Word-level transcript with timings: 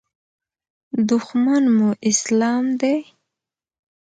دښمن 1.09 1.63
مو 1.77 1.89
اسلام 2.09 2.65
دی. 2.81 2.97